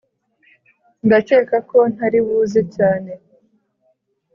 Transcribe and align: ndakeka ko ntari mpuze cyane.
ndakeka 1.05 1.57
ko 1.69 1.77
ntari 1.93 2.19
mpuze 2.25 2.61
cyane. 2.75 3.11